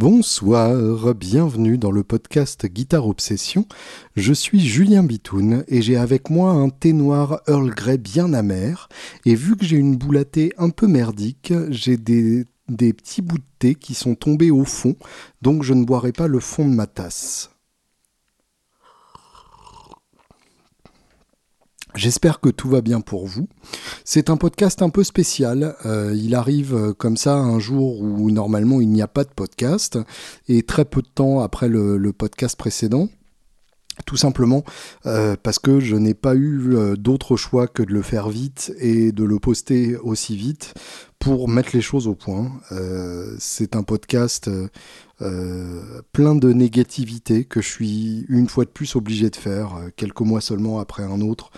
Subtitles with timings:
[0.00, 3.66] Bonsoir, bienvenue dans le podcast Guitare Obsession.
[4.16, 8.88] Je suis Julien Bitoun et j'ai avec moi un thé noir Earl Grey bien amer.
[9.26, 13.20] Et vu que j'ai une boule à thé un peu merdique, j'ai des, des petits
[13.20, 14.96] bouts de thé qui sont tombés au fond,
[15.42, 17.50] donc je ne boirai pas le fond de ma tasse.
[21.94, 23.48] J'espère que tout va bien pour vous.
[24.04, 25.74] C'est un podcast un peu spécial.
[25.84, 29.30] Euh, il arrive euh, comme ça un jour où normalement il n'y a pas de
[29.30, 29.98] podcast
[30.48, 33.08] et très peu de temps après le, podcast précédent.
[34.06, 34.64] Tout simplement
[35.06, 39.12] euh, parce que je n'ai pas eu d'autre choix que de le faire vite et
[39.12, 40.74] de le poster aussi vite
[41.18, 42.50] pour mettre les choses au point.
[43.38, 44.48] c'est un podcast
[45.22, 49.90] euh, plein de négativité que je suis une fois de plus obligé de faire, euh,
[49.94, 51.50] quelques mois seulement après un autre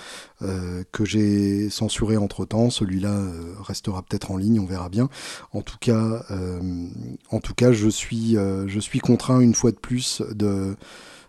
[0.43, 2.71] euh, que j'ai censuré entre temps.
[2.71, 3.23] Celui-là
[3.60, 5.09] restera peut-être en ligne, on verra bien.
[5.52, 6.24] En tout cas,
[7.30, 10.74] en tout cas, je suis, je suis contraint une fois de plus de euh,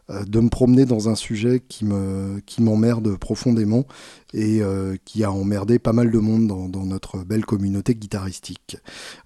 [0.10, 3.86] de me promener dans un sujet qui m'emmerde profondément
[4.34, 8.78] et euh, qui a emmerdé pas mal de monde dans, notre belle communauté guitaristique.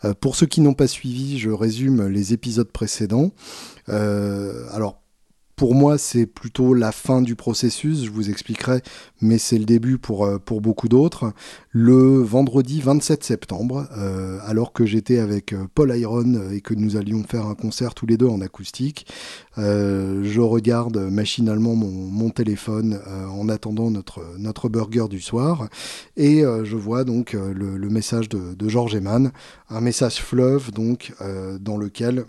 [0.06, 3.32] Euh, pour ceux qui n'ont pas suivi, je résume les épisodes précédents.
[3.88, 5.02] alors
[5.58, 8.84] pour moi, c'est plutôt la fin du processus, je vous expliquerai,
[9.22, 11.34] mais c'est le début pour, euh, pour beaucoup d'autres.
[11.72, 16.96] Le vendredi 27 septembre, euh, alors que j'étais avec euh, Paul Iron et que nous
[16.96, 19.08] allions faire un concert tous les deux en acoustique,
[19.58, 23.00] je regarde machinalement mon, téléphone
[23.32, 25.68] en attendant notre, notre burger du soir,
[26.16, 29.32] et je vois donc le, message de, de George Eman,
[29.72, 31.16] un message fleuve donc
[31.60, 32.26] dans lequel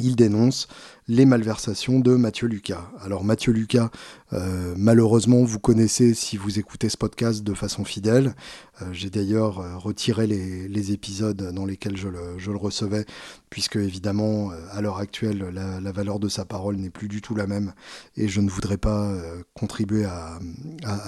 [0.00, 0.68] il dénonce
[1.06, 2.90] les malversations de Mathieu Lucas.
[3.00, 3.90] Alors Mathieu Lucas,
[4.32, 8.34] euh, malheureusement, vous connaissez si vous écoutez ce podcast de façon fidèle.
[8.82, 13.04] Euh, j'ai d'ailleurs euh, retiré les, épisodes dans lesquels je le, recevais,
[13.50, 17.46] puisque évidemment, à l'heure actuelle, la, valeur de sa parole n'est plus du tout la
[17.46, 17.72] même,
[18.16, 19.14] et je ne voudrais pas
[19.54, 20.38] contribuer à,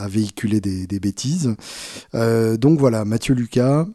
[0.08, 1.54] véhiculer des, des bêtises.
[2.14, 3.86] donc voilà, Mathieu Lucas,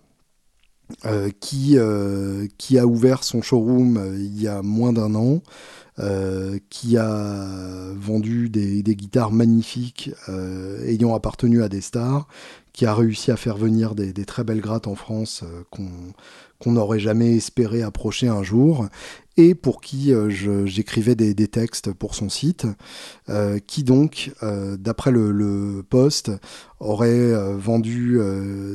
[1.05, 5.41] euh, qui, euh, qui a ouvert son showroom euh, il y a moins d'un an,
[6.71, 10.09] qui a vendu des, des guitares magnifiques
[10.87, 12.27] ayant appartenu à des stars,
[12.73, 15.89] qui a réussi à faire venir des, des très belles grattes en France qu'on
[16.57, 18.87] qu'on n'aurait jamais espéré approcher un jour,
[19.37, 20.29] et pour qui euh,
[20.65, 22.67] j'écrivais des, textes pour son site,
[23.29, 26.31] euh, qui donc, euh, d'après le, poste,
[26.79, 28.19] aurait vendu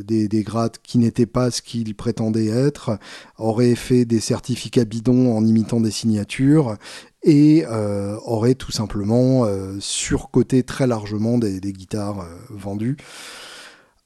[0.05, 2.99] des, des, grattes qui n'étaient pas ce qu'il prétendait être,
[3.37, 6.77] aurait fait des certificats bidons en imitant des signatures,
[7.25, 9.49] et aurait tout simplement
[9.81, 12.97] surcoté très largement des guitares vendues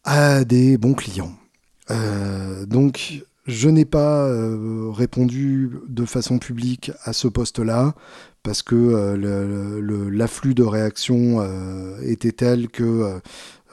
[0.04, 1.34] à des bons clients.
[2.66, 7.94] donc je n'ai pas euh, répondu de façon publique à ce poste-là
[8.42, 13.20] parce que euh, l'afflux de réactions euh, était tel que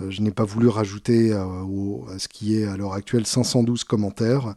[0.09, 1.47] je n'ai pas voulu rajouter à
[2.19, 4.53] ce qui est à l'heure actuelle 512 commentaires.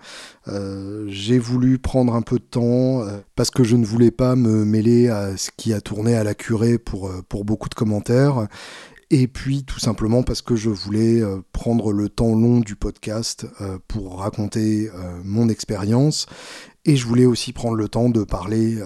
[1.06, 3.06] J'ai voulu prendre un peu de temps
[3.36, 6.34] parce que je ne voulais pas me mêler à ce qui a tourné à la
[6.34, 8.48] curée pour, pour beaucoup de commentaires
[9.10, 13.46] et puis tout simplement parce que je voulais euh, prendre le temps long du podcast
[13.60, 16.26] euh, pour raconter euh, mon expérience.
[16.84, 18.80] Et je voulais aussi prendre le temps de parler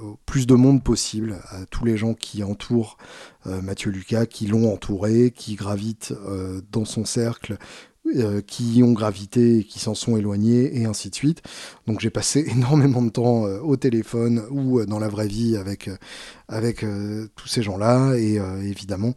[0.00, 2.96] au plus de monde possible, à tous les gens qui entourent
[3.44, 6.14] Mathieu Lucas, qui l'ont entouré, qui gravitent
[6.70, 7.58] dans son cercle
[8.14, 11.42] euh, qui ont gravité qui s'en sont éloignés, et ainsi de suite.
[11.86, 15.56] Donc j'ai passé énormément de temps euh, au téléphone ou euh, dans la vraie vie
[15.56, 15.90] avec,
[16.48, 16.84] avec
[17.34, 19.14] tous ces gens-là, et évidemment,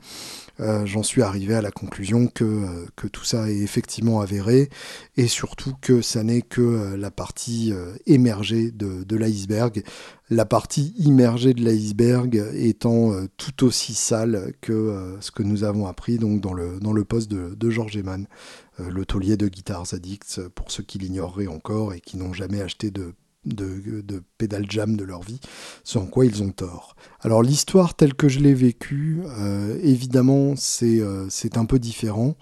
[0.86, 4.70] j'en suis arrivé à la conclusion que, que tout ça est effectivement avéré,
[5.18, 7.74] et surtout que ça n'est que la partie
[8.06, 9.84] émergée de, l'iceberg,
[10.30, 16.18] la partie immergée de l'iceberg étant tout aussi sale que ce que nous avons appris
[16.18, 18.28] donc dans le, dans poste de, de George Eman.
[18.80, 22.62] Euh, le taulier de Guitars Addicts, pour ceux qui l'ignoreraient encore et qui n'ont jamais
[22.62, 23.14] acheté de,
[23.46, 25.40] de, de pédale jam de leur vie,
[25.84, 26.96] ce en quoi ils ont tort.
[27.22, 32.36] Alors l'histoire telle que je l'ai vécue, euh, évidemment, euh, c'est un peu différent.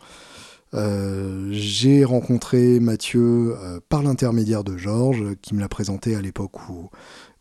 [0.74, 3.56] j'ai rencontré Mathieu
[3.90, 6.90] par l'intermédiaire de Georges, qui me l'a présenté à l'époque où,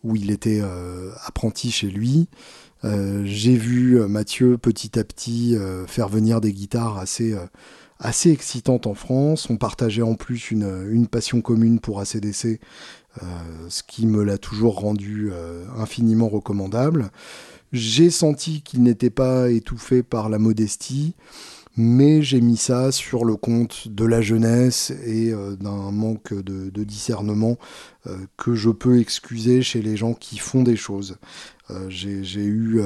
[0.05, 0.63] où il était
[1.25, 2.29] apprenti chez lui.
[2.85, 5.57] j'ai vu Mathieu petit à petit
[5.87, 7.35] faire venir des guitares assez
[7.99, 8.39] assez
[8.85, 9.49] en France.
[9.51, 12.57] On partageait en plus une, passion commune pour ACDC, euh,
[13.69, 17.11] ce qui me l'a toujours rendu euh, infiniment recommandable.
[17.73, 21.15] J'ai senti qu'il n'était pas étouffé par la modestie,
[21.77, 27.59] mais j'ai mis ça sur le compte de la jeunesse et d'un manque de, discernement
[28.37, 31.19] que je peux excuser chez les gens qui font des choses.
[31.89, 32.81] j'ai eu,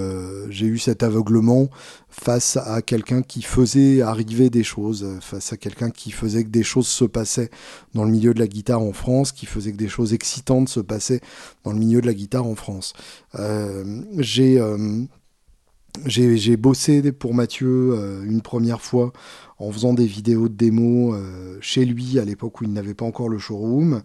[0.51, 1.69] eu cet aveuglement
[2.09, 6.65] face à quelqu'un qui faisait arriver des choses, face à quelqu'un qui faisait que des
[6.65, 7.51] choses se passaient
[7.95, 10.81] dans le milieu de la guitare en France, qui faisait que des choses excitantes se
[10.81, 11.21] passaient
[11.65, 12.95] dans le milieu de la guitare en France.
[14.19, 14.61] j'ai
[16.07, 19.13] j'ai bossé pour Mathieu euh, une première fois
[19.59, 23.05] en faisant des vidéos de démo euh, chez lui à l'époque où il n'avait pas
[23.05, 24.03] encore le showroom.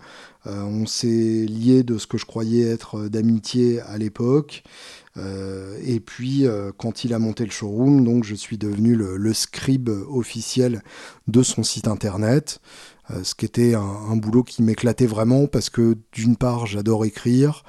[0.48, 4.64] Euh, on s'est lié de ce que je croyais être d'amitié à l'époque.
[5.88, 6.46] et puis
[6.78, 10.84] quand il a monté le showroom, donc je suis devenu le, le scribe officiel
[11.28, 12.60] de son site internet.
[13.24, 17.63] Ce qui était un, boulot qui m'éclatait vraiment parce que d'une part j'adore écrire,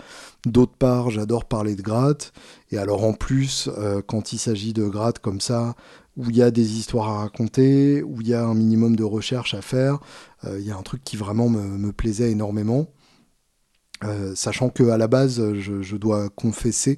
[0.47, 2.33] D'autre part, j'adore parler de gratte.
[2.71, 5.75] Et alors en plus, euh, quand il s'agit de gratte comme ça,
[6.17, 9.03] où il y a des histoires à raconter, où il y a un minimum de
[9.03, 9.99] recherche à faire,
[10.45, 12.87] euh, il y a un truc qui vraiment me, plaisait énormément.
[14.05, 16.97] Euh, sachant que à la base, je, dois confesser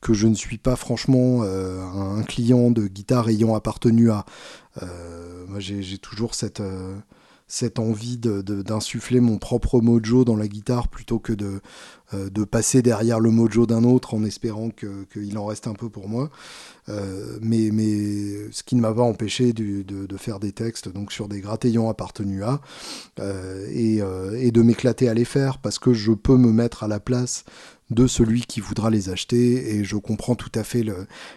[0.00, 4.24] que je ne suis pas franchement un client de guitare ayant appartenu à.
[5.48, 6.62] moi, j'ai toujours cette
[7.48, 11.60] cette envie d'insuffler mon propre mojo dans la guitare plutôt que de,
[12.14, 15.90] euh, de passer derrière le mojo d'un autre en espérant qu'il en reste un peu
[15.90, 16.30] pour moi.
[16.88, 21.12] Euh, mais, mais ce qui ne m'a pas empêché de, de, faire des textes donc
[21.12, 22.62] sur des grattes ayant appartenu à
[23.20, 24.00] euh, et,
[24.42, 27.44] et, de m'éclater à les faire parce que je peux me mettre à la place
[27.90, 30.84] de celui qui voudra les acheter et je comprends tout à fait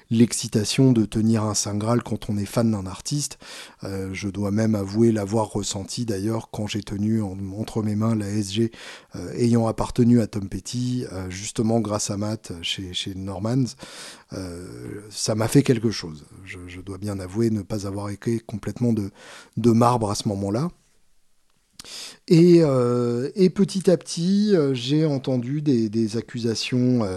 [0.10, 3.40] l'excitation de tenir un Saint Graal quand on est fan d'un artiste.
[3.84, 8.70] Je dois même avouer l'avoir ressenti d'ailleurs quand j'ai tenu entre mes mains la SG
[9.38, 10.61] ayant appartenu à Tom Petty,
[11.12, 13.68] euh, justement grâce à Matt chez, chez Normans.
[15.10, 16.26] ça m'a fait quelque chose.
[16.46, 19.12] Je, dois bien avouer ne pas avoir été complètement de,
[19.58, 20.70] de marbre à ce moment-là.
[22.32, 27.08] Euh, et, petit à petit, euh, j'ai entendu des, accusations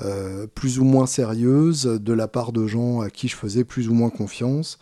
[0.00, 3.88] euh, plus ou moins sérieuses de la part de gens à qui je faisais plus
[3.88, 4.78] ou moins confiance.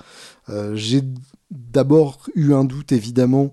[0.74, 1.02] j'ai
[1.50, 3.52] d'abord eu un doute, évidemment,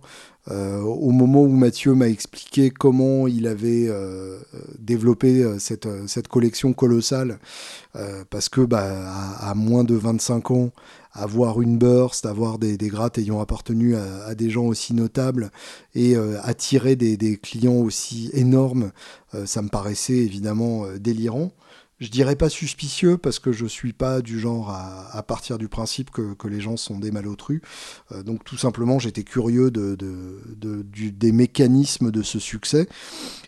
[0.50, 3.90] au moment où Mathieu m'a expliqué comment il avait
[4.78, 7.40] développé cette, cette, collection colossale,
[8.30, 9.10] parce que bah,
[9.40, 10.72] à, moins de 25 ans,
[11.14, 15.52] avoir une burst, avoir des, des grattes ayant appartenu à, des gens aussi notables
[15.94, 18.92] et euh, attirer des, clients aussi énormes,
[19.36, 21.52] euh, ça me paraissait évidemment euh, délirant
[22.04, 26.12] je dirais pas suspicieux parce que je suis pas du genre à, partir du principe
[26.12, 27.62] que, les gens sont des malotrus.
[28.12, 29.96] Euh, donc tout simplement, j'étais curieux de,
[30.58, 32.88] des mécanismes de ce succès.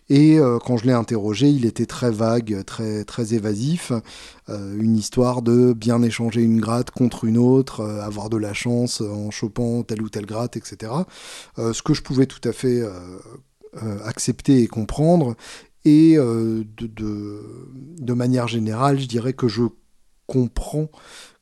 [0.08, 3.92] Et euh, quand je l'ai interrogé, il était très vague, très, très évasif.
[4.48, 9.02] Euh, une histoire de bien échanger une gratte contre une autre, avoir de la chance
[9.02, 10.92] en chopant telle ou telle gratte, etc.
[11.58, 12.82] ce que je pouvais tout à fait
[14.04, 15.36] accepter et comprendre.
[15.86, 16.88] Et euh, de,
[18.00, 19.62] de, manière générale, je dirais que je
[20.26, 20.88] comprends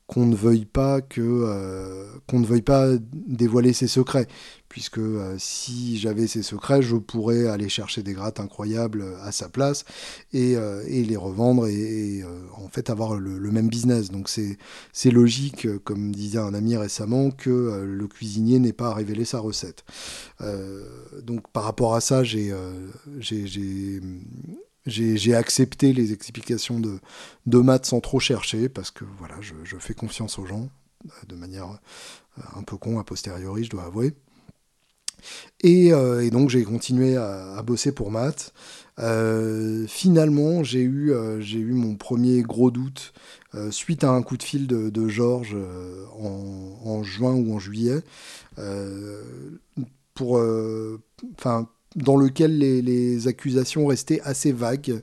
[0.07, 4.27] qu'on ne veuille pas que euh, qu'on ne veuille pas dévoiler ses secrets.
[4.69, 9.49] Puisque euh, si j'avais ses secrets je pourrais aller chercher des grattes incroyables à sa
[9.49, 9.85] place
[10.33, 10.55] et,
[10.87, 12.23] les revendre et,
[12.57, 14.11] en fait avoir le, même business.
[14.11, 19.25] Donc c'est logique comme disait un ami récemment que le cuisinier n'ait pas à révéler
[19.25, 19.85] sa recette.
[21.23, 22.53] Donc par rapport à ça j'ai
[24.85, 26.99] j'ai accepté les explications de,
[27.59, 30.69] Matt sans trop chercher, parce que voilà, je, fais confiance aux gens,
[31.05, 31.79] euh, de manière
[32.37, 34.13] euh, un peu con a posteriori, je dois avouer.
[35.61, 38.11] Et, euh, donc j'ai continué à, bosser pour.
[38.99, 43.13] Euh, finalement, j'ai eu, eu mon premier gros doute
[43.71, 45.57] suite à un coup de fil de, Georges
[46.19, 48.03] en, en, juin ou en juillet.
[50.13, 50.39] pour,
[51.95, 55.01] dans lequel les, accusations restaient assez vagues.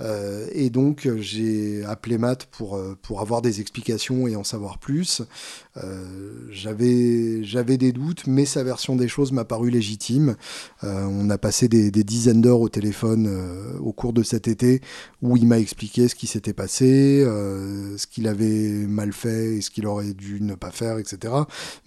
[0.00, 4.78] Euh, et donc j'ai appelé Matt pour, euh, pour avoir des explications et en savoir
[4.78, 5.22] plus.
[5.76, 10.36] Euh, j'avais des doutes, mais sa version des choses m'a paru légitime.
[10.82, 13.28] on a passé des, dizaines d'heures au téléphone
[13.80, 14.80] au cours de cet été
[15.22, 19.70] où il m'a expliqué ce qui s'était passé, ce qu'il avait mal fait et ce
[19.70, 21.34] qu'il aurait dû ne pas faire, etc.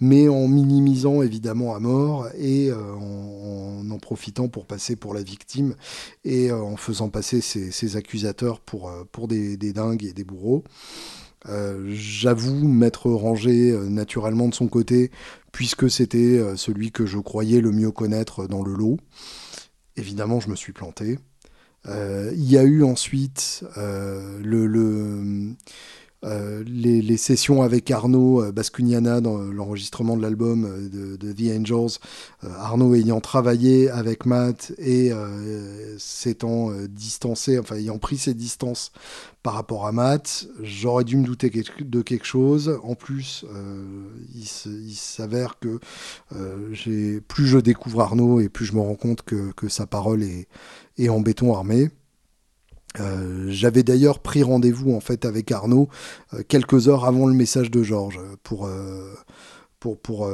[0.00, 5.74] Mais en minimisant évidemment à mort et en, en, profitant pour passer pour la victime
[6.24, 10.64] et en faisant passer ses, ses accusateurs pour, euh, des, dingues et des bourreaux.
[11.46, 15.10] Euh, j'avoue m'être rangé euh, naturellement de son côté,
[15.52, 18.98] puisque c'était celui que je croyais le mieux connaître dans le lot.
[19.96, 21.18] Évidemment, je me suis planté.
[21.86, 25.54] il y a eu ensuite le,
[26.24, 31.98] euh, les, sessions avec Arnaud euh, Bascugnana dans l'enregistrement de l'album euh, de, The Angels,
[32.42, 35.12] Arnaud ayant travaillé avec Matt et
[35.98, 38.92] s'étant distancé, enfin ayant pris ses distances
[39.42, 42.78] par rapport à Matt, j'aurais dû me douter de quelque chose.
[42.82, 43.44] En plus,
[44.34, 45.78] il s'avère que
[47.28, 51.20] plus je découvre Arnaud et plus je me rends compte que, sa parole est en
[51.20, 51.90] béton armé.
[53.00, 55.88] Euh, j'avais d'ailleurs pris rendez-vous en fait avec Arnaud
[56.34, 59.14] euh, quelques heures avant le message de Georges pour euh,
[59.80, 60.28] pour,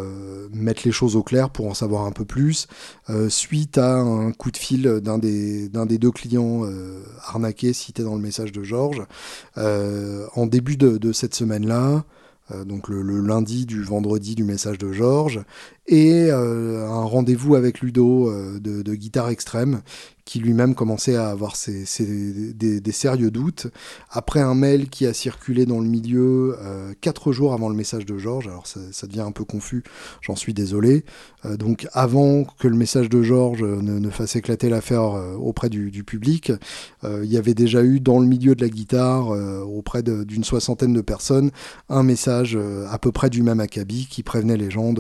[0.55, 2.67] mettre les choses au clair, pour en savoir un peu plus,
[3.29, 5.69] suite à un coup de fil d'un des,
[5.99, 6.63] deux clients
[7.27, 9.05] arnaqués cités dans le message de Georges.
[9.57, 12.05] en début de, cette semaine-là,
[12.65, 15.45] donc le, lundi du vendredi du message de Georges,
[15.87, 19.83] et un rendez-vous avec Ludo de, de, guitare extrême
[20.25, 21.85] qui lui-même commençait à avoir ses,
[22.55, 23.67] des, sérieux doutes.
[24.11, 28.07] Après un mail qui a circulé dans le milieu euh, quatre jours avant le message
[28.07, 29.83] de Georges, alors ça, devient un peu confus,
[30.23, 31.05] j'en suis désolé.
[31.45, 36.05] Euh, donc avant que le message de Georges ne, fasse éclater l'affaire euh, auprès du,
[36.05, 36.53] public,
[37.03, 41.01] il y avait déjà eu dans le milieu de la guitare, auprès d'une soixantaine de
[41.01, 41.51] personnes,
[41.89, 42.59] un message
[42.91, 44.93] à peu près du même acabit qui prévenait les gens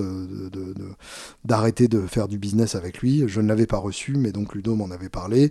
[1.44, 3.24] d'arrêter de, faire du business avec lui.
[3.26, 5.50] Je ne l'avais pas reçu, mais donc Ludo m'en avait parlé,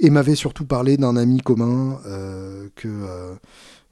[0.00, 3.34] et m'avait surtout parlé d'un ami commun euh, euh,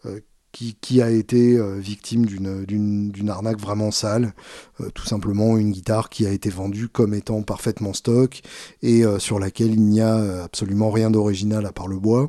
[0.07, 0.21] euh,
[0.53, 4.35] qui, a été victime d'une arnaque vraiment sale,
[4.95, 8.41] tout simplement une guitare qui a été vendue comme étant parfaitement stock
[8.83, 12.29] et sur laquelle il n'y a absolument rien d'original à part le bois.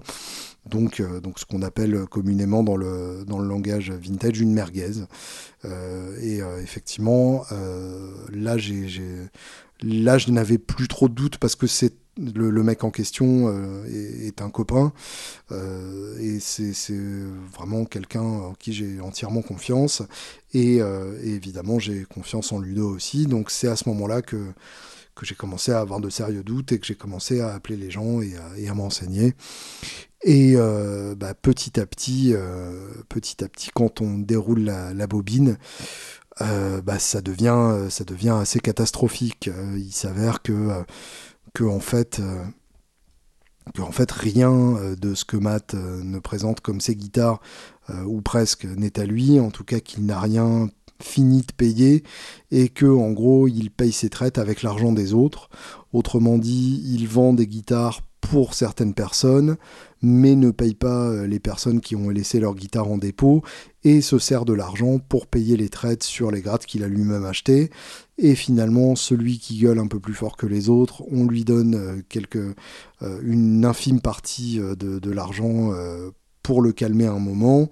[0.69, 4.91] Donc, donc ce qu'on appelle communément dans le, dans le langage vintage une merguez.
[6.21, 7.43] et effectivement,
[8.31, 8.87] là, j'ai,
[9.81, 13.85] là, je n'avais plus trop de doutes parce que c'est le, mec en question euh,
[13.87, 14.91] est, un copain.
[15.51, 16.73] Euh, et c'est
[17.53, 20.03] vraiment quelqu'un en qui j'ai entièrement confiance.
[20.53, 23.25] Et, euh, évidemment j'ai confiance en Ludo aussi.
[23.25, 24.37] Donc c'est à ce moment-là que,
[25.21, 27.91] que j'ai commencé à avoir de sérieux doutes et que j'ai commencé à appeler les
[27.91, 28.35] gens et
[28.67, 29.35] à, m'enseigner.
[30.23, 30.55] Et
[31.15, 32.33] bah, petit à petit
[33.07, 35.57] petit à petit quand on déroule la, bobine
[36.39, 39.49] bah, ça devient ça devient assez catastrophique.
[39.77, 40.83] Il s'avère que
[41.53, 42.43] que en fait, euh,
[43.73, 47.41] que en fait rien euh, de ce que Matt euh, ne présente comme ses guitares,
[48.05, 50.69] ou presque, n'est à lui, en tout cas qu'il n'a rien
[51.01, 52.03] fini de payer.
[52.49, 55.49] Et que en gros il paye ses traites avec l'argent des autres.
[55.91, 59.57] Autrement dit, il vend des guitares pour certaines personnes,
[60.01, 63.43] mais ne paye pas les personnes qui ont laissé leur guitare en dépôt
[63.83, 67.25] et se sert de l'argent pour payer les traites sur les grattes qu'il a lui-même
[67.25, 67.69] achetées
[68.23, 71.73] et finalement, celui qui gueule un peu plus fort que les autres, on lui donne
[71.73, 72.53] euh, quelque,
[73.01, 75.71] euh, une infime partie euh, de, l'argent
[76.43, 77.69] pour le calmer un moment.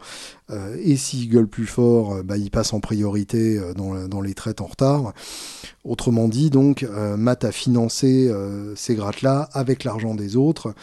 [0.52, 5.14] et s'il gueule plus fort, bah, il passe en priorité dans, les traites en retard.
[5.84, 6.86] Autrement dit, donc,
[7.18, 8.32] Matt a financé
[8.76, 10.74] ces grattes-là avec l'argent des autres.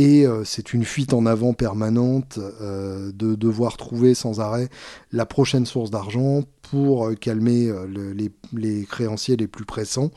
[0.00, 4.68] Et c'est une fuite en avant permanente de devoir trouver sans arrêt
[5.10, 8.14] la prochaine source d'argent pour euh, calmer euh,
[8.52, 10.10] les, créanciers les plus pressants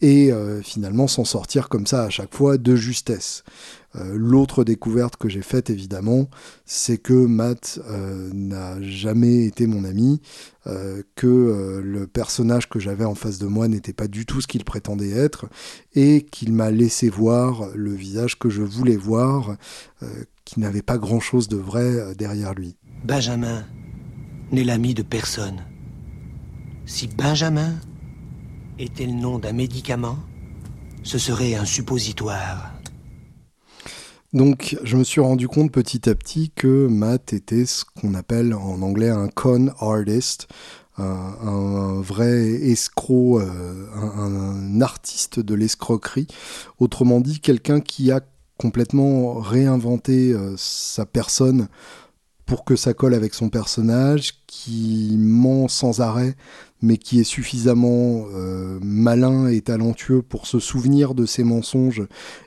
[0.00, 3.44] et euh, finalement s'en sortir comme ça à chaque fois de justesse.
[3.94, 6.30] L'autre découverte que j'ai faite évidemment,
[6.64, 7.80] c'est que Matt
[8.32, 10.20] n'a jamais été mon ami,
[11.16, 14.64] que le personnage que j'avais en face de moi n'était pas du tout ce qu'il
[14.64, 15.46] prétendait être,
[15.94, 19.56] et qu'il m'a laissé voir le visage que je voulais voir,
[20.44, 22.76] qui n'avait pas grand-chose de vrai derrière lui.
[23.04, 23.66] Benjamin
[24.52, 25.64] n'est l'ami de personne.
[26.86, 27.74] Si Benjamin
[28.78, 30.18] était le nom d'un médicament,
[31.02, 32.69] ce serait un suppositoire.
[34.32, 38.54] Donc, je me suis rendu compte petit à petit que Matt était ce qu'on appelle
[38.54, 40.46] en anglais un con artist,
[40.98, 46.28] un, vrai escroc, euh, un, artiste de l'escroquerie.
[46.78, 48.20] Autrement dit, quelqu'un qui a
[48.56, 51.68] complètement réinventé euh, sa personne
[52.46, 56.36] pour que ça colle avec son personnage, qui ment sans arrêt
[56.82, 62.02] mais qui est suffisamment euh, malin et talentueux pour se souvenir de ses mensonges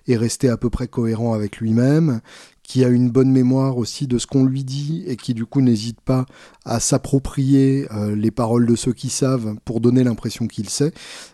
[0.07, 2.21] et rester à peu près cohérent avec lui-même,
[2.63, 5.62] qui a une bonne mémoire aussi de ce qu'on lui dit et qui du coup
[5.62, 6.25] n'hésite pas
[6.63, 10.93] à s'approprier euh, les paroles de ceux qui savent pour donner l'impression qu'il sait.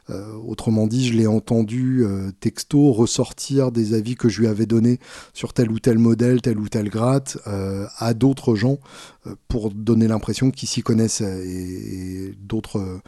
[0.10, 4.66] Euh, autrement dit, je l'ai entendu euh, texto ressortir des avis que je lui avais
[4.66, 5.00] donnés
[5.34, 8.80] sur tel ou tel modèle, tel ou tel gratte à d'autres gens
[9.48, 13.00] pour donner l'impression qu'ils s'y connaissent et, d'autres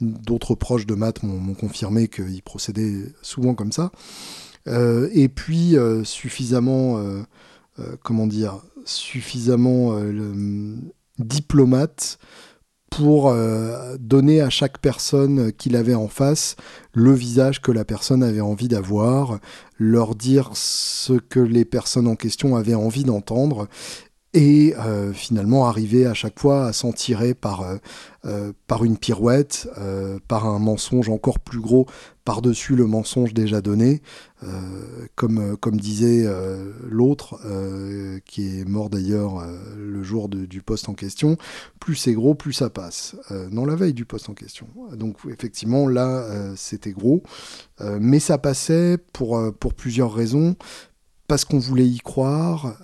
[0.00, 3.92] d'autres proches de maths m'ont confirmé qu'il procédait souvent comme ça.
[4.66, 7.00] et puis suffisamment
[8.02, 10.76] comment dire, suffisamment euh,
[11.18, 12.18] diplomate
[12.90, 16.56] pour euh, donner à chaque personne qu'il avait en face
[16.92, 19.38] le visage que la personne avait envie d'avoir,
[19.78, 23.68] leur dire ce que les personnes en question avaient envie d'entendre
[24.34, 27.76] et euh, finalement arriver à chaque fois à s'en tirer par, euh,
[28.24, 29.68] euh, par une pirouette,
[30.28, 31.86] par un mensonge encore plus gros
[32.24, 34.00] par-dessus le mensonge déjà donné,
[35.16, 36.24] comme, comme disait
[36.88, 37.40] l'autre,
[38.24, 39.44] qui est mort d'ailleurs
[39.76, 41.36] le jour du poste en question,
[41.80, 43.16] plus c'est gros, plus ça passe.
[43.50, 44.68] non, la veille du poste en question.
[44.92, 46.24] Donc effectivement, là,
[46.54, 47.24] c'était gros,
[47.80, 50.54] mais ça passait pour, pour plusieurs raisons
[51.26, 52.76] parce qu'on voulait y croire,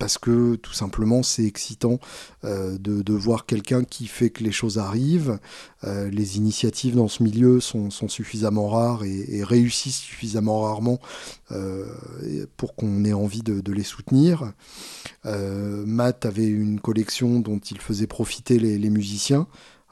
[0.00, 2.00] parce que tout simplement c'est excitant
[2.44, 5.38] euh, de, voir quelqu'un qui fait que les choses arrivent.
[5.84, 10.98] Euh, les initiatives dans ce milieu sont, suffisamment rares et, réussissent suffisamment rarement
[11.52, 11.84] euh,
[12.56, 14.52] pour qu'on ait envie de, les soutenir.
[15.24, 19.46] Matt avait une collection dont il faisait profiter les musiciens.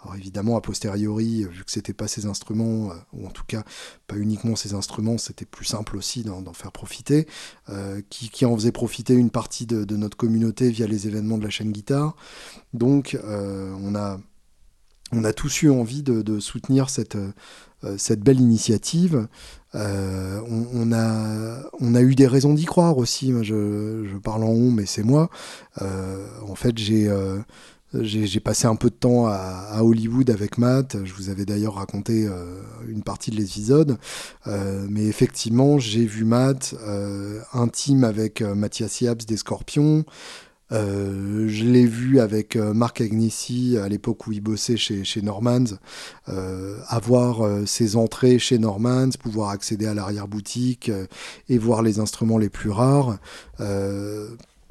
[0.09, 3.63] Alors évidemment, a posteriori, vu que c'était pas ses instruments, euh, ou en tout cas
[4.07, 7.27] pas uniquement ses instruments, c'était plus simple aussi d'en faire profiter,
[7.69, 11.51] euh, qui, en faisait profiter une partie de, notre communauté via les événements de la
[11.51, 12.17] chaîne guitare.
[12.73, 14.19] Donc euh, on, a,
[15.13, 17.19] on a tous eu envie de, soutenir cette,
[17.99, 19.29] cette belle initiative.
[19.75, 23.35] on, a, on a eu des raisons d'y croire aussi.
[23.43, 25.29] Je, je, parle en on, mais c'est moi.
[25.83, 27.11] en fait, j'ai
[27.95, 30.97] j'ai passé un peu de temps à, Hollywood avec Matt.
[31.05, 33.99] Je vous avais d'ailleurs raconté euh, une partie de l'épisode.
[34.47, 40.05] Euh, mais effectivement, j'ai vu Matt euh, intime avec Mathias Yabs des Scorpions.
[40.71, 45.79] je l'ai vu avec Marc Agnesi à l'époque où il bossait chez, chez Normans,
[46.89, 50.91] avoir ses entrées chez Normans, pouvoir accéder à l'arrière-boutique
[51.49, 53.19] et voir les instruments les plus rares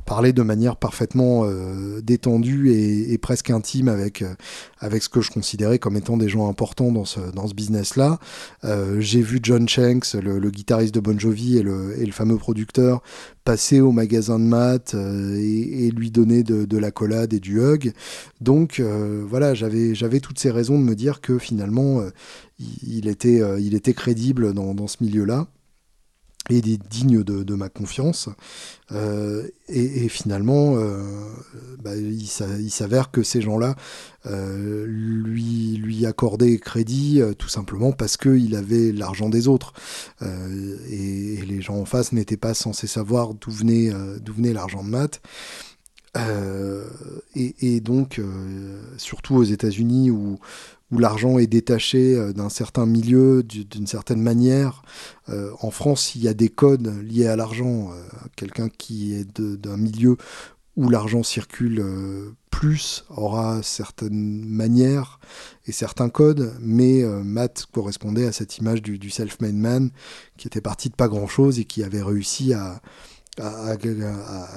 [0.08, 4.34] parler de manière parfaitement euh, détendue et, presque intime avec, euh,
[4.80, 8.18] avec ce que je considérais comme étant des gens importants dans ce, dans ce business-là.
[8.64, 12.38] Euh, j'ai vu John Shanks, le, guitariste de Bon Jovi et le, et le fameux
[12.38, 13.03] producteur,
[13.44, 17.92] passer au magasin de maths et, lui donner de, de l'accolade et du hug.
[18.40, 22.01] Donc voilà, j'avais, j'avais toutes ces raisons de me dire que finalement,
[22.60, 25.48] il, était, il était crédible dans, dans ce milieu-là
[26.50, 28.29] et digne de, de ma confiance.
[28.92, 31.03] Euh, et, finalement, euh,
[31.83, 33.75] bah, il, s'avère que ces gens-là
[34.25, 39.74] euh, lui, lui accordaient crédit tout simplement parce qu'il avait l'argent des autres.
[40.22, 43.92] Et, les gens en face n'étaient pas censés savoir d'où venait,
[44.53, 45.22] l'argent de maths.
[47.36, 48.22] Et, et, donc,
[48.98, 50.40] surtout aux États-Unis où
[50.92, 54.84] où l'argent est détaché euh, d'un certain milieu, d'une certaine manière.
[55.30, 57.92] Euh, en France, il y a des codes liés à l'argent.
[57.92, 58.02] Euh,
[58.36, 60.18] quelqu'un qui est d'un milieu
[60.76, 61.84] où l'argent circule
[62.52, 65.20] plus aura certaines manières
[65.66, 69.90] et certains codes, mais Matt correspondait à cette image du, self-made man
[70.38, 72.80] qui était parti de pas grand-chose et qui avait réussi à,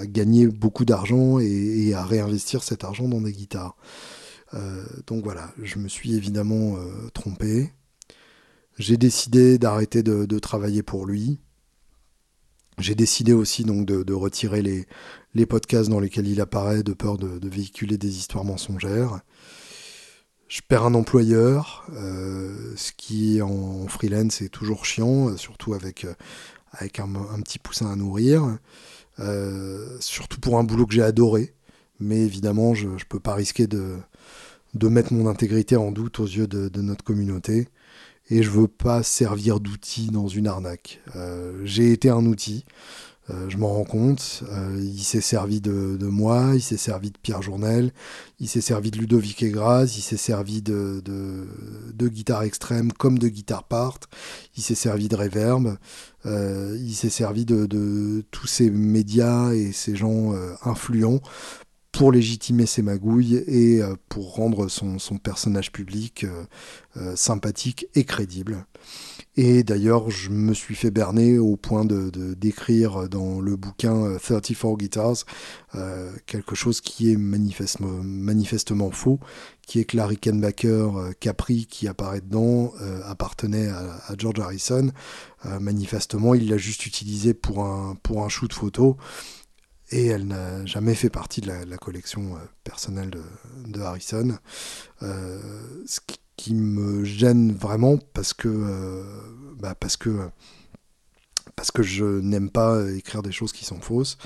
[0.02, 3.74] gagner beaucoup d'argent et, à réinvestir cet argent dans des guitares.
[4.54, 7.72] Euh, donc voilà, je me suis évidemment euh, trompé.
[8.78, 11.38] J'ai décidé d'arrêter de, travailler pour lui.
[12.78, 14.86] J'ai décidé aussi donc de, retirer les,
[15.34, 19.20] les, podcasts dans lesquels il apparaît de peur de, véhiculer des histoires mensongères.
[20.48, 26.06] Je perds un employeur, euh, ce qui en freelance est toujours chiant, surtout avec,
[26.72, 27.08] avec un,
[27.42, 28.58] petit poussin à nourrir.
[30.00, 31.54] surtout pour un boulot que j'ai adoré.
[32.00, 33.98] Mais évidemment, je ne peux pas risquer de,
[34.74, 37.68] de mettre mon intégrité en doute aux yeux de, notre communauté.
[38.30, 41.00] Et je veux pas servir d'outil dans une arnaque.
[41.16, 42.64] Euh, j'ai été un outil,
[43.28, 44.44] euh, je m'en rends compte.
[44.52, 47.92] Euh, il s'est servi de, moi, il s'est servi de Pierre Journel,
[48.38, 53.26] il s'est servi de Ludovic Egras, il s'est servi de, de, guitare extrême comme de
[53.26, 53.98] guitare part,
[54.56, 55.76] il s'est servi de reverb,
[56.24, 60.34] il s'est servi de, de, tous ces médias et ces gens
[60.64, 61.20] influents
[61.92, 66.44] pour légitimer ses magouilles et euh, pour rendre son, personnage public euh,
[66.96, 68.64] euh, sympathique et crédible.
[69.36, 74.76] Et d'ailleurs, je me suis fait berner au point de d'écrire dans le bouquin 34
[74.76, 75.24] Guitars
[76.26, 79.20] quelque chose qui est manifestement, faux,
[79.66, 82.72] qui est que la Rickenbacker Capri qui apparaît dedans
[83.04, 84.90] appartenait à, à, George Harrison.
[85.60, 88.96] manifestement, il l'a juste utilisé pour un, pour un shoot photo
[89.90, 93.10] et elle n'a jamais fait partie de la, collection euh, personnelle
[93.66, 94.38] de, Harrison.
[95.02, 95.40] Euh,
[95.86, 96.00] ce
[96.36, 99.04] qui, me gêne vraiment parce que, euh,
[99.58, 100.30] bah, parce que
[101.54, 104.16] parce que je n'aime pas écrire des choses qui sont fausses.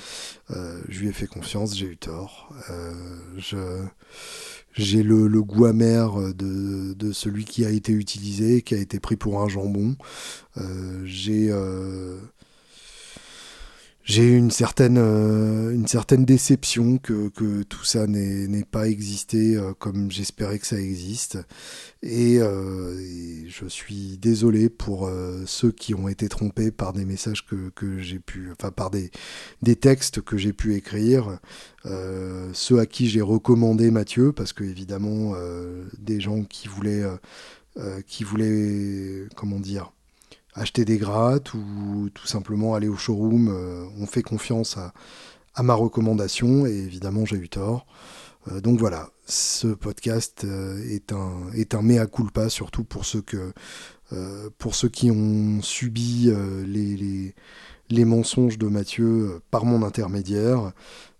[0.49, 2.53] je lui ai fait confiance, j'ai eu tort.
[4.71, 9.17] j'ai le, goût amer de, de, celui qui a été utilisé, qui a été pris
[9.17, 9.97] pour un jambon.
[11.03, 11.51] J'ai
[14.05, 19.55] euh, j'ai une certaine, euh, une certaine déception que, que tout ça n'ait pas existé
[19.55, 21.39] euh, comme j'espérais que ça existe.
[22.03, 25.09] Et, euh, et, je suis désolé pour
[25.45, 29.11] ceux qui ont été trompés par des messages que, que j'ai pu, enfin par des,
[29.61, 31.39] des textes que j'ai pu écrire.
[32.53, 35.35] ceux à qui j'ai recommandé Mathieu, parce que évidemment,
[35.99, 37.03] des gens qui voulaient,
[38.07, 39.93] qui voulaient, comment dire,
[40.55, 43.49] acheter des grattes ou tout simplement aller au showroom.
[43.49, 44.93] Euh, on fait confiance à,
[45.63, 47.85] ma recommandation et évidemment j'ai eu tort.
[48.51, 53.21] Euh, donc voilà, ce podcast euh, est un, est un mea culpa, surtout pour ceux,
[53.21, 56.31] qui ont subi
[56.65, 57.33] les,
[57.89, 60.71] les, mensonges de Mathieu par mon intermédiaire.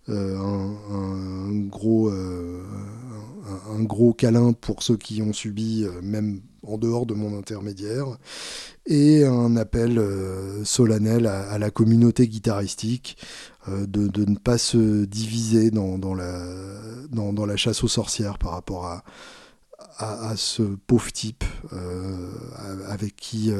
[0.08, 7.36] un, gros, un, gros câlin pour ceux qui ont subi, même en dehors de mon
[7.38, 8.06] intermédiaire,
[8.86, 13.16] et un appel euh, solennel à, la communauté guitaristique
[13.68, 19.02] euh, de, ne pas se diviser dans, la, chasse aux sorcières par rapport à,
[19.98, 22.30] à, ce pauvre type euh,
[22.88, 23.50] avec qui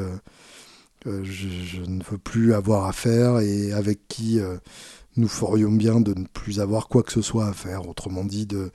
[1.23, 4.39] je, ne veux plus avoir affaire et avec qui
[5.17, 8.45] nous ferions bien de ne plus avoir quoi que ce soit à faire, autrement dit
[8.45, 8.71] de,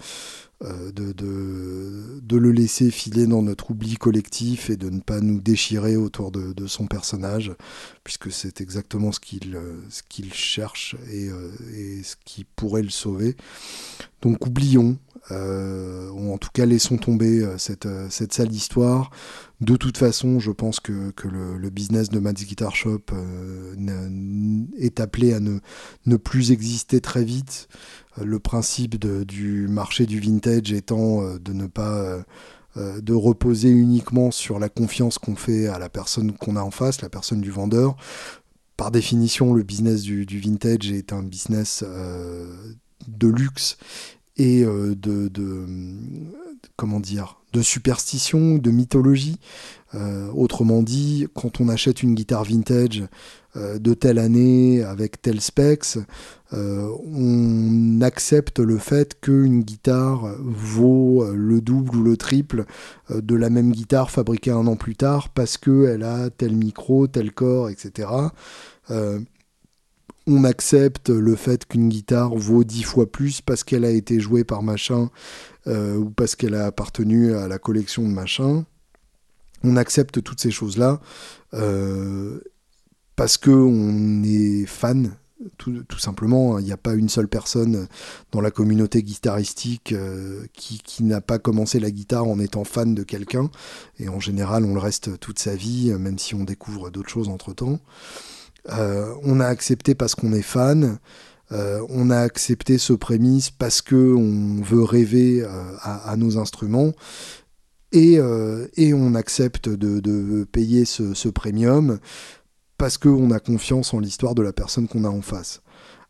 [0.65, 5.41] euh, de, de, le laisser filer dans notre oubli collectif et de ne pas nous
[5.41, 7.53] déchirer autour de, son personnage,
[8.05, 13.37] puisque c'est exactement ce qu'il euh, cherche euh, et, ce qui pourrait le sauver.
[14.23, 14.99] Donc oublions,
[15.31, 19.11] ou en tout cas laissons tomber cette, cette sale histoire.
[19.61, 23.03] De toute façon, je pense que, que le, business de Matt's Guitar Shop
[24.79, 25.61] est appelé à ne,
[26.07, 27.69] ne plus exister très vite
[28.21, 32.23] le principe du marché du vintage étant euh, de ne pas euh,
[32.77, 36.71] euh, de reposer uniquement sur la confiance qu'on fait à la personne qu'on a en
[36.71, 37.97] face, la personne du vendeur.
[38.77, 41.85] Par définition, le business du, vintage est un business
[43.07, 43.77] de luxe
[44.37, 44.95] et de,
[45.29, 45.67] de,
[46.77, 49.39] comment dire de superstition, de mythologie.
[50.35, 53.05] autrement dit, quand on achète une guitare vintage
[53.55, 55.99] de telle année avec tel specs,
[56.55, 62.67] euh, on accepte le fait qu'une guitare vaut euh, le double ou le triple
[63.11, 67.07] euh, de la même guitare fabriquée un an plus tard parce qu'elle a tel micro,
[67.07, 68.09] tel corps, etc.
[70.27, 74.45] on accepte le fait qu'une guitare vaut dix fois plus parce qu'elle a été jouée
[74.45, 75.11] par machin
[75.67, 78.65] ou parce qu'elle a appartenu à la collection de machin.
[79.65, 81.01] On accepte toutes ces choses-là
[83.17, 85.13] parce qu'on est fan
[85.59, 87.87] tout, simplement, il n'y a pas une seule personne
[88.31, 93.03] dans la communauté guitaristique euh, qui, n'a pas commencé la guitare en étant fan de
[93.03, 93.51] quelqu'un.
[93.99, 97.29] Et en général, on le reste toute sa vie, même si on découvre d'autres choses
[97.29, 97.81] entre-temps.
[98.71, 100.99] Euh, on a accepté parce qu'on est fan.
[101.51, 105.45] Euh, on a accepté ce prémisse parce qu'on veut rêver
[105.83, 106.93] à, nos instruments.
[107.93, 111.99] Et, on accepte de, payer ce, ce premium
[112.83, 115.63] parce qu'on a confiance en l'histoire de la personne qu'on a en face.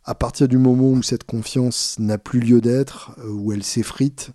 [0.05, 4.31] À partir du moment où cette confiance n'a plus lieu d'être, euh, où elle s'effrite,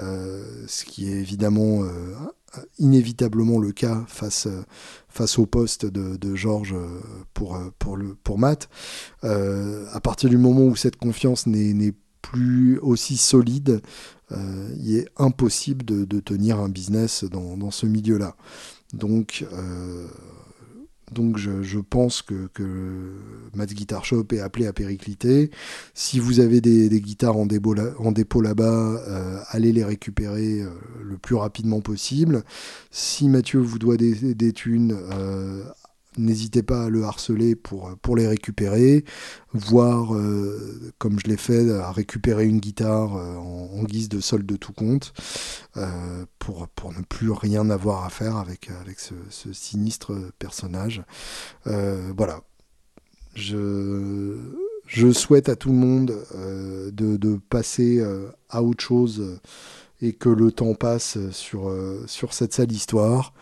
[0.00, 2.14] euh, ce qui est évidemment euh,
[2.78, 4.48] inévitablement le cas face,
[5.08, 6.74] face au poste de, Georges
[7.34, 8.68] pour, pour, le, pour Matt,
[9.22, 13.80] à partir du moment où cette confiance n'est plus aussi solide,
[14.30, 18.36] il est impossible de, tenir un business dans, dans ce milieu-là.
[18.92, 19.44] Donc,
[21.12, 23.12] donc je, pense que, que
[23.54, 25.50] Matt Guitar Shop est appelé à péricliter.
[25.94, 27.74] Si vous avez des, guitares en, dépôt
[28.40, 30.70] là-bas, euh, allez les récupérer euh,
[31.02, 32.42] le plus rapidement possible.
[32.90, 35.62] Si Mathieu vous doit des, des thunes, euh,
[36.18, 39.04] N'hésitez pas à le harceler pour, pour les récupérer,
[39.54, 44.44] voire, euh, comme je l'ai fait, à récupérer une guitare euh, en, guise de solde
[44.44, 45.14] de tout compte,
[45.78, 51.02] euh, pour, ne plus rien avoir à faire avec, ce, sinistre personnage.
[51.64, 52.42] voilà.
[53.34, 54.36] Je,
[55.14, 58.04] souhaite à tout le monde de, de, passer
[58.50, 59.40] à autre chose
[60.02, 61.72] et que le temps passe sur,
[62.06, 63.32] sur cette sale histoire.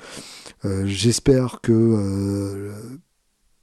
[0.65, 2.73] Euh, j'espère que euh,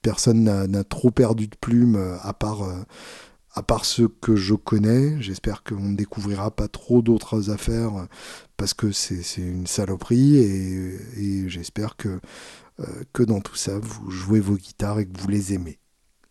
[0.02, 2.64] personne n'a trop perdu de plume euh, à part
[3.54, 5.20] à part ceux que je connais.
[5.22, 8.08] J'espère qu'on ne découvrira pas trop d'autres affaires
[8.56, 12.20] parce que c'est une saloperie et, j'espère que
[13.24, 15.80] dans tout ça, vous jouez vos guitares et que vous les aimez.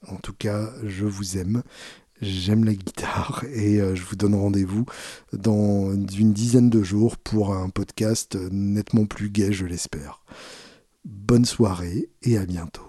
[0.06, 1.64] En tout cas, je vous aime.
[2.22, 4.86] J'aime la guitare et je vous donne rendez-vous
[5.32, 10.22] dans une dizaine de jours pour un podcast nettement plus gai, je l'espère.
[11.04, 12.88] Bonne soirée et à bientôt.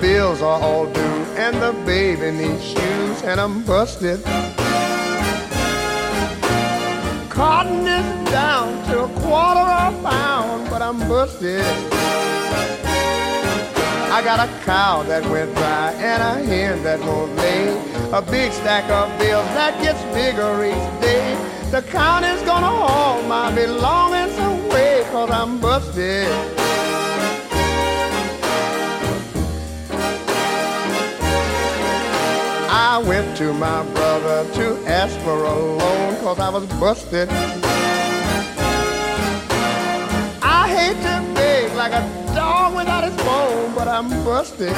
[0.00, 1.17] bills are all due,
[1.48, 4.22] and the baby needs shoes, and I'm busted.
[7.30, 11.64] Cotton is down to a quarter of a pound, but I'm busted.
[14.16, 17.68] I got a cow that went dry and a hen that won't lay.
[18.12, 21.24] A big stack of bills that gets bigger each day.
[21.70, 26.28] The county's gonna haul my belongings away, cause I'm busted.
[32.90, 37.28] I went to my brother to ask for a loan cause I was busted.
[40.40, 42.02] I hate to beg like a
[42.34, 44.72] dog without his bone, but I'm busted.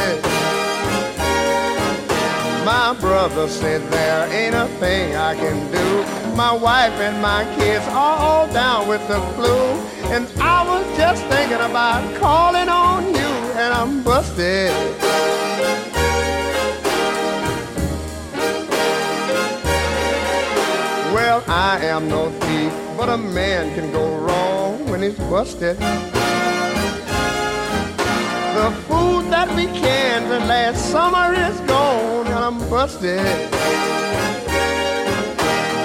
[2.66, 6.34] My brother said there ain't a thing I can do.
[6.34, 9.56] My wife and my kids are all down with the flu.
[10.10, 15.29] And I was just thinking about calling on you, and I'm busted.
[21.20, 25.76] Well, I am no thief, but a man can go wrong when he's busted.
[28.56, 33.20] The food that we canned last summer is gone, and I'm busted.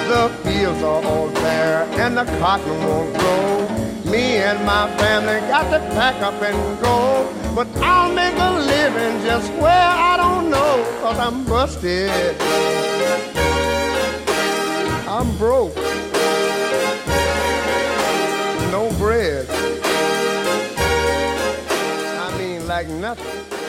[0.07, 3.67] The fields are all bare, and the cotton won't grow.
[4.09, 7.27] Me and my family got to pack up and go.
[7.53, 12.37] But I'll make a living just where I don't know, cause I'm busted.
[15.17, 15.73] I'm broke.
[18.69, 19.47] No bread.
[22.19, 23.64] I mean, like nothing.